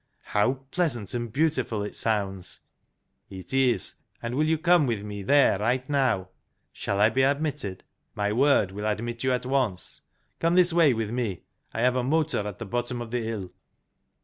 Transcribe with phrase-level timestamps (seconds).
[0.33, 2.61] "How pleasant and beautiful it sounds!""
[3.29, 6.29] It is, and will you come with me there right now?""
[6.73, 7.83] Shall I be admitted?""
[8.15, 10.01] My word will admit you at once.
[10.39, 11.43] Come this way with me.
[11.71, 13.51] I have a motor at the bottom of the hill."